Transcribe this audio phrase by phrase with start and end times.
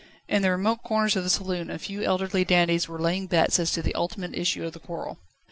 [0.27, 3.69] In the remote corners of the saloon a few elderly dandies were laying bets as
[3.73, 5.19] to the ultimate issue of the quarrel.